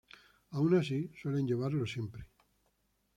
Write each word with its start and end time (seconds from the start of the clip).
Aun 0.51 0.73
así, 0.75 1.11
suelen 1.15 1.45
llevarlo 1.45 1.85
siempre. 1.85 2.27